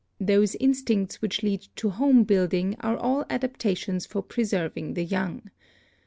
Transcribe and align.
Those 0.19 0.55
instincts 0.55 1.21
which 1.21 1.43
lead 1.43 1.67
to 1.75 1.91
home 1.91 2.23
building 2.23 2.75
are 2.79 2.97
all 2.97 3.23
adaptations 3.29 4.07
for 4.07 4.23
preserving 4.23 4.95
the 4.95 5.05
young. 5.05 5.51